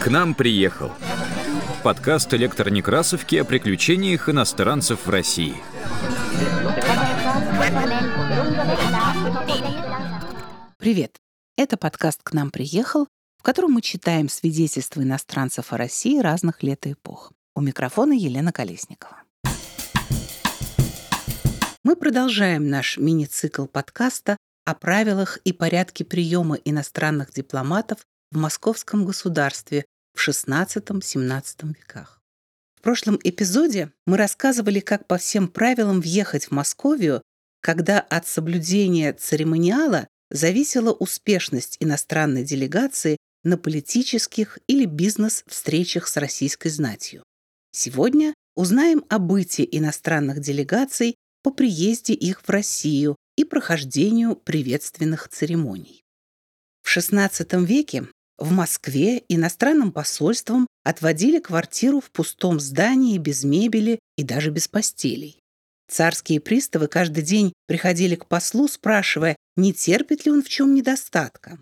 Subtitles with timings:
[0.00, 0.92] К нам приехал.
[1.82, 5.56] Подкаст электронекрасовки о приключениях иностранцев в России.
[10.78, 11.16] Привет!
[11.56, 13.08] Это подкаст «К нам приехал»,
[13.38, 17.32] в котором мы читаем свидетельства иностранцев о России разных лет и эпох.
[17.54, 19.22] У микрофона Елена Колесникова.
[21.82, 24.36] Мы продолжаем наш мини-цикл подкаста
[24.66, 32.20] о правилах и порядке приема иностранных дипломатов в московском государстве в XVI-XVII веках.
[32.76, 37.22] В прошлом эпизоде мы рассказывали, как по всем правилам въехать в Московию,
[37.60, 47.22] когда от соблюдения церемониала зависела успешность иностранной делегации на политических или бизнес-встречах с российской знатью.
[47.70, 51.14] Сегодня узнаем о быте иностранных делегаций
[51.46, 56.02] по приезде их в Россию и прохождению приветственных церемоний.
[56.82, 64.24] В XVI веке в Москве иностранным посольством отводили квартиру в пустом здании без мебели и
[64.24, 65.38] даже без постелей.
[65.88, 71.60] Царские приставы каждый день приходили к послу, спрашивая, не терпит ли он в чем недостатка.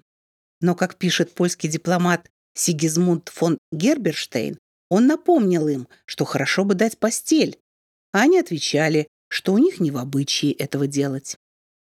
[0.62, 4.56] Но, как пишет польский дипломат Сигизмунд фон Герберштейн,
[4.88, 7.58] он напомнил им, что хорошо бы дать постель.
[8.12, 11.36] А они отвечали, что у них не в обычае этого делать.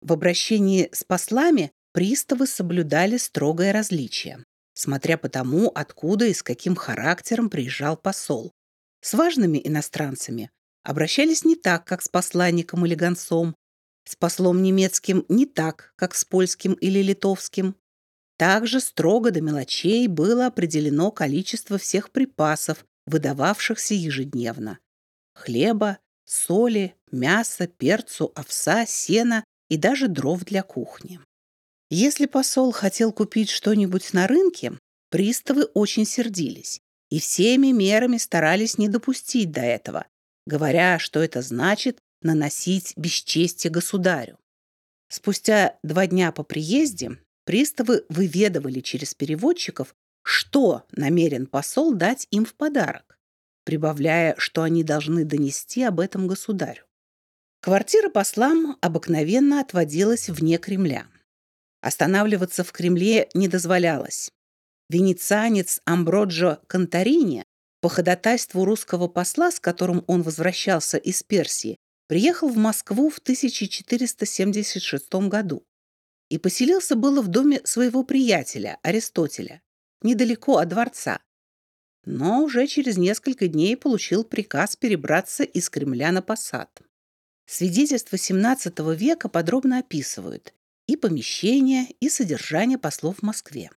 [0.03, 6.77] В обращении с послами приставы соблюдали строгое различие, смотря по тому, откуда и с каким
[6.77, 8.53] характером приезжал посол.
[9.01, 10.51] С важными иностранцами
[10.83, 13.57] обращались не так, как с посланником или гонцом,
[14.05, 17.77] с послом немецким не так, как с польским или литовским.
[18.37, 24.81] Также строго до мелочей было определено количество всех припасов, выдававшихся ежедневно.
[25.33, 25.97] Хлеба,
[26.27, 31.21] соли, мяса, перцу, овса, сена и даже дров для кухни.
[31.91, 34.73] Если посол хотел купить что-нибудь на рынке,
[35.11, 40.07] приставы очень сердились и всеми мерами старались не допустить до этого,
[40.47, 44.39] говоря, что это значит наносить бесчестие государю.
[45.09, 52.55] Спустя два дня по приезде приставы выведывали через переводчиков, что намерен посол дать им в
[52.55, 53.09] подарок
[53.69, 56.87] прибавляя, что они должны донести об этом государю.
[57.69, 61.07] Квартира послам обыкновенно отводилась вне Кремля.
[61.83, 64.31] Останавливаться в Кремле не дозволялось.
[64.89, 67.45] Венецианец Амброджо Конторини
[67.83, 75.29] по ходатайству русского посла, с которым он возвращался из Персии, приехал в Москву в 1476
[75.29, 75.63] году
[76.31, 79.61] и поселился было в доме своего приятеля Аристотеля,
[80.01, 81.21] недалеко от дворца,
[82.07, 86.71] но уже через несколько дней получил приказ перебраться из Кремля на Посад.
[87.51, 90.53] Свидетельства XVII века подробно описывают
[90.87, 93.71] и помещение, и содержание послов в Москве.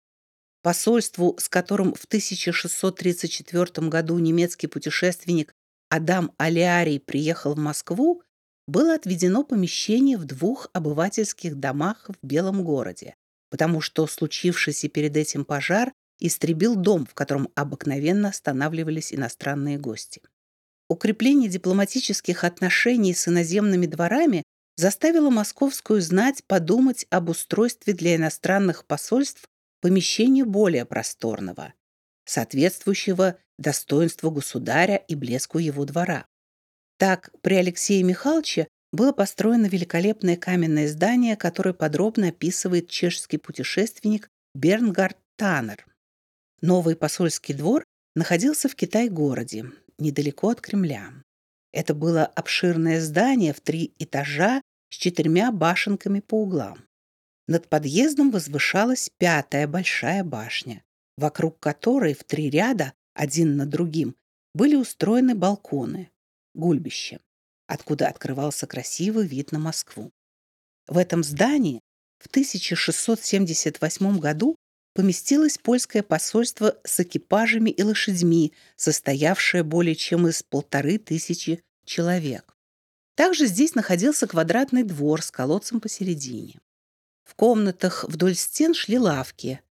[0.64, 5.54] Посольству, с которым в 1634 году немецкий путешественник
[5.90, 8.24] Адам Алиарий приехал в Москву,
[8.68, 13.14] было отведено помещение в двух обывательских домах в Белом городе,
[13.52, 20.24] потому что случившийся перед этим пожар истребил дом, в котором обыкновенно останавливались иностранные гости.
[20.90, 24.44] Укрепление дипломатических отношений с иноземными дворами
[24.76, 29.48] заставило московскую знать подумать об устройстве для иностранных посольств
[29.82, 31.74] помещения более просторного,
[32.26, 36.26] соответствующего достоинству государя и блеску его двора.
[36.98, 45.18] Так, при Алексее Михайловиче было построено великолепное каменное здание, которое подробно описывает чешский путешественник Бернгард
[45.36, 45.86] Таннер.
[46.62, 47.84] Новый посольский двор
[48.16, 51.12] находился в Китай-городе, недалеко от Кремля.
[51.72, 56.84] Это было обширное здание в три этажа с четырьмя башенками по углам.
[57.48, 60.84] Над подъездом возвышалась пятая большая башня,
[61.18, 64.16] вокруг которой в три ряда, один над другим,
[64.54, 66.12] были устроены балконы,
[66.54, 67.20] гульбище,
[67.68, 70.12] откуда открывался красивый вид на Москву.
[70.88, 71.82] В этом здании
[72.20, 74.56] в 1678 году
[75.00, 82.58] поместилось польское посольство с экипажами и лошадьми, состоявшее более чем из полторы тысячи человек.
[83.16, 86.60] Также здесь находился квадратный двор с колодцем посередине.
[87.24, 89.62] В комнатах вдоль стен шли лавки.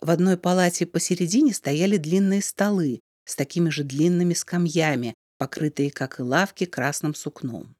[0.00, 6.22] В одной палате посередине стояли длинные столы с такими же длинными скамьями, покрытые, как и
[6.22, 7.74] лавки, красным сукном.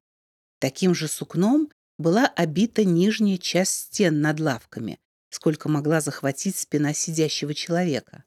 [0.58, 4.98] Таким же сукном была обита нижняя часть стен над лавками,
[5.30, 8.24] сколько могла захватить спина сидящего человека.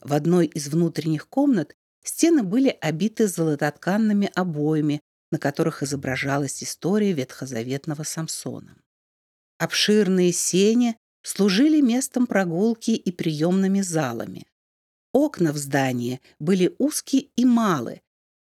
[0.00, 5.00] В одной из внутренних комнат стены были обиты золототканными обоями,
[5.30, 8.76] на которых изображалась история ветхозаветного Самсона.
[9.58, 14.46] Обширные сени служили местом прогулки и приемными залами.
[15.12, 18.00] Окна в здании были узкие и малы,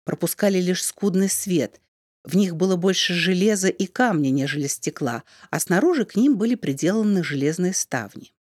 [0.05, 1.81] пропускали лишь скудный свет.
[2.27, 7.23] В них было больше железа и камня, нежели стекла, а снаружи к ним были приделаны
[7.23, 8.33] железные ставни.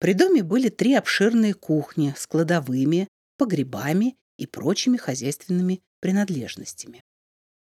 [0.00, 3.06] При доме были три обширные кухни с кладовыми,
[3.38, 7.04] погребами и прочими хозяйственными принадлежностями.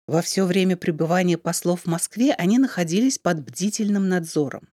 [0.07, 4.67] Во все время пребывания послов в Москве они находились под бдительным надзором.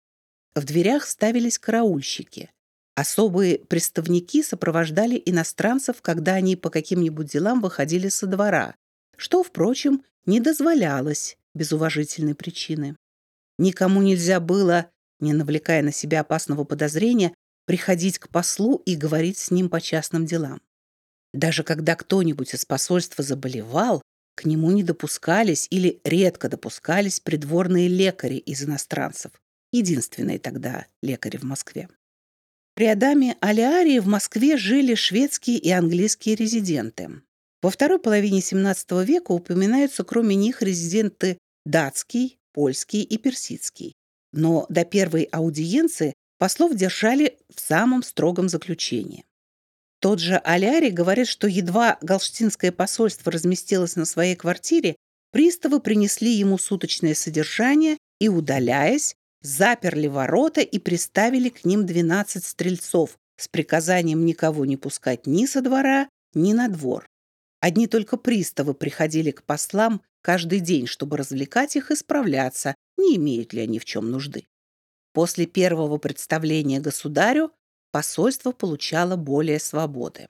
[0.55, 2.51] В дверях ставились караульщики.
[2.95, 8.77] Особые представники сопровождали иностранцев, когда они по каким-нибудь делам выходили со двора,
[9.21, 12.97] что, впрочем, не дозволялось без уважительной причины.
[13.59, 14.91] Никому нельзя было,
[15.21, 17.35] не навлекая на себя опасного подозрения,
[17.67, 20.63] приходить к послу и говорить с ним по частным делам.
[21.35, 24.01] Даже когда кто-нибудь из посольства заболевал,
[24.37, 29.33] к нему не допускались или редко допускались придворные лекари из иностранцев,
[29.71, 31.91] единственные тогда лекари в Москве.
[32.75, 37.21] При Адаме Алиарии в Москве жили шведские и английские резиденты.
[37.63, 43.95] Во второй половине XVII века упоминаются кроме них резиденты датский, польский и персидский.
[44.33, 49.25] Но до первой аудиенции послов держали в самом строгом заключении.
[50.01, 54.97] Тот же Аляри говорит, что едва Галштинское посольство разместилось на своей квартире,
[55.31, 63.19] приставы принесли ему суточное содержание и, удаляясь, заперли ворота и приставили к ним 12 стрельцов
[63.37, 67.07] с приказанием никого не пускать ни со двора, ни на двор.
[67.61, 73.53] Одни только приставы приходили к послам каждый день, чтобы развлекать их и справляться, не имеют
[73.53, 74.47] ли они в чем нужды.
[75.13, 77.53] После первого представления государю
[77.91, 80.29] посольство получало более свободы.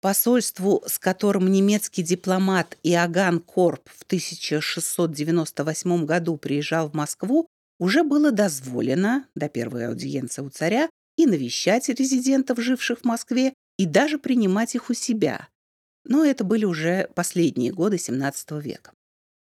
[0.00, 8.30] Посольству, с которым немецкий дипломат Иоганн Корп в 1698 году приезжал в Москву, уже было
[8.30, 14.74] дозволено, до первой аудиенции у царя, и навещать резидентов, живших в Москве, и даже принимать
[14.74, 15.48] их у себя.
[16.08, 18.92] Но это были уже последние годы XVII века.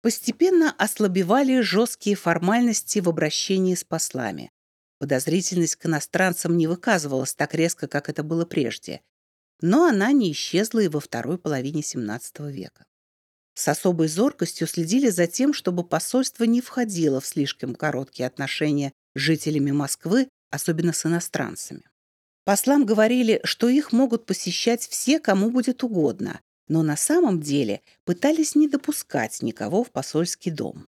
[0.02, 4.50] Постепенно ослабевали жесткие формальности в обращении с послами.
[4.98, 9.00] Подозрительность к иностранцам не выказывалась так резко, как это было прежде,
[9.60, 12.84] но она не исчезла и во второй половине XVII века.
[13.54, 19.20] С особой зоркостью следили за тем, чтобы посольство не входило в слишком короткие отношения с
[19.20, 21.82] жителями Москвы, особенно с иностранцами.
[22.44, 28.54] Послам говорили, что их могут посещать все, кому будет угодно, но на самом деле пытались
[28.54, 30.86] не допускать никого в посольский дом.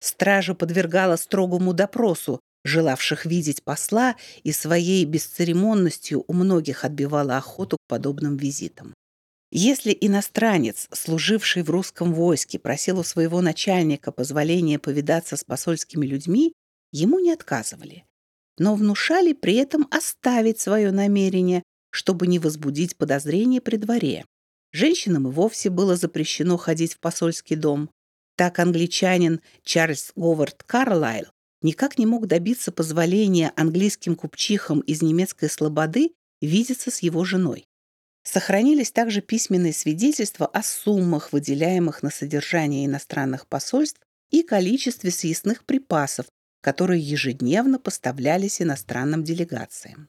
[0.00, 7.88] Стража подвергала строгому допросу желавших видеть посла, и своей бесцеремонностью у многих отбивала охоту к
[7.88, 8.94] подобным визитам.
[9.52, 16.52] Если иностранец, служивший в русском войске, просил у своего начальника позволения повидаться с посольскими людьми,
[16.92, 18.04] ему не отказывали,
[18.58, 24.24] но внушали при этом оставить свое намерение, чтобы не возбудить подозрения при дворе.
[24.72, 27.90] Женщинам и вовсе было запрещено ходить в посольский дом.
[28.36, 31.26] Так англичанин Чарльз Говард Карлайл
[31.62, 37.66] никак не мог добиться позволения английским купчихам из немецкой слободы видеться с его женой.
[38.22, 44.00] Сохранились также письменные свидетельства о суммах, выделяемых на содержание иностранных посольств
[44.30, 46.26] и количестве съестных припасов,
[46.60, 50.08] которые ежедневно поставлялись иностранным делегациям.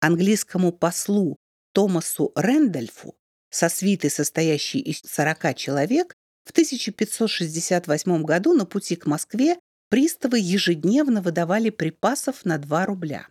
[0.00, 1.36] Английскому послу
[1.72, 3.16] Томасу Рэндольфу
[3.50, 9.58] со свитой, состоящей из 40 человек, в 1568 году на пути к Москве
[9.88, 13.26] приставы ежедневно выдавали припасов на 2 рубля.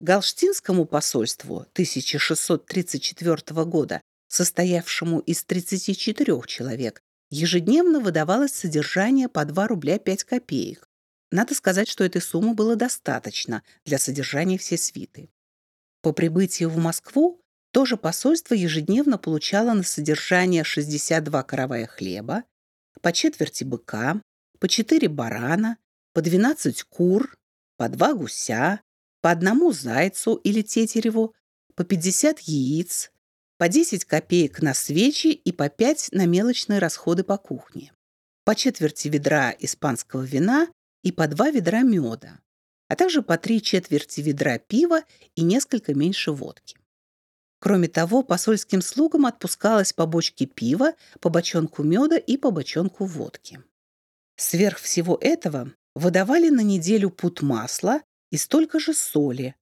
[0.00, 10.24] Галштинскому посольству 1634 года, состоявшему из 34 человек, ежедневно выдавалось содержание по 2 рубля 5
[10.24, 10.86] копеек.
[11.30, 15.30] Надо сказать, что этой суммы было достаточно для содержания всей свиты.
[16.02, 17.40] По прибытию в Москву
[17.72, 22.44] тоже посольство ежедневно получало на содержание 62 каравая хлеба,
[23.00, 24.20] по четверти быка,
[24.58, 25.78] по 4 барана,
[26.12, 27.34] по 12 кур,
[27.76, 28.80] по два гуся,
[29.22, 31.34] по одному зайцу или тетереву,
[31.76, 33.10] по 50 яиц,
[33.58, 37.92] по 10 копеек на свечи и по 5 на мелочные расходы по кухне,
[38.44, 40.68] по четверти ведра испанского вина
[41.02, 42.40] и по два ведра меда,
[42.88, 45.02] а также по три четверти ведра пива
[45.34, 46.76] и несколько меньше водки.
[47.60, 53.62] Кроме того, посольским слугам отпускалось по бочке пива, по бочонку меда и по бочонку водки.
[54.36, 59.54] Сверх всего этого выдавали на неделю пуд масла и столько же соли,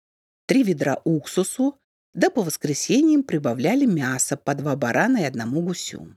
[0.47, 1.77] три ведра уксусу,
[2.15, 6.17] да по воскресеньям прибавляли мясо по два барана и одному гусю.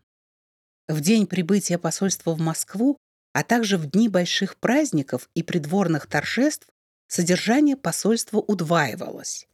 [0.87, 2.97] В день прибытия посольства в Москву,
[3.33, 6.67] а также в дни больших праздников и придворных торжеств
[7.07, 9.47] содержание посольства удваивалось.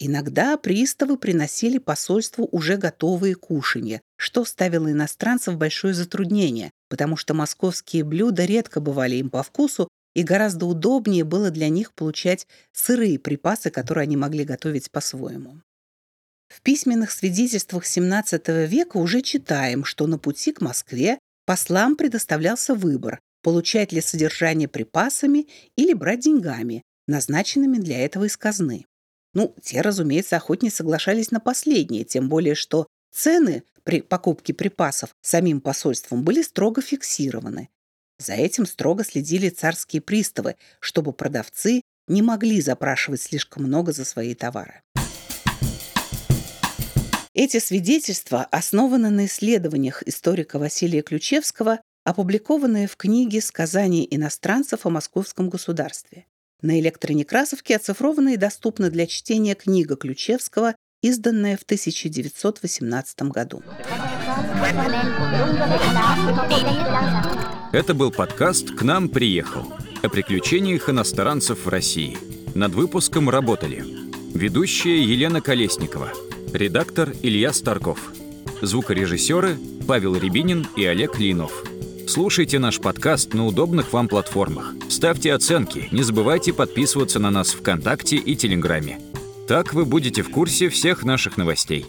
[0.00, 7.34] Иногда приставы приносили посольству уже готовые кушанья, что ставило иностранцев в большое затруднение, потому что
[7.34, 13.18] московские блюда редко бывали им по вкусу, и гораздо удобнее было для них получать сырые
[13.18, 15.60] припасы, которые они могли готовить по-своему.
[16.48, 23.20] В письменных свидетельствах XVII века уже читаем, что на пути к Москве послам предоставлялся выбор
[23.42, 28.84] получать ли содержание припасами или брать деньгами, назначенными для этого из казны.
[29.32, 35.62] Ну, те, разумеется, охотнее соглашались на последнее, тем более что цены при покупке припасов самим
[35.62, 37.70] посольством были строго фиксированы.
[38.18, 44.34] За этим строго следили царские приставы, чтобы продавцы не могли запрашивать слишком много за свои
[44.34, 44.82] товары.
[47.40, 55.48] Эти свидетельства основаны на исследованиях историка Василия Ключевского опубликованные в книге «Сказания иностранцев о московском
[55.48, 56.26] государстве».
[56.62, 63.62] На электронекрасовке оцифрована и доступна для чтения книга Ключевского, изданная в 1918 году.
[67.70, 72.18] Это был подкаст «К нам приехал» о приключениях иностранцев в России.
[72.56, 73.84] Над выпуском работали
[74.34, 76.12] ведущая Елена Колесникова,
[76.52, 78.12] редактор Илья Старков,
[78.62, 81.64] звукорежиссеры Павел Рябинин и Олег Линов–
[82.08, 84.72] Слушайте наш подкаст на удобных вам платформах.
[84.88, 88.98] Ставьте оценки, не забывайте подписываться на нас ВКонтакте и Телеграме.
[89.46, 91.84] Так вы будете в курсе всех наших новостей.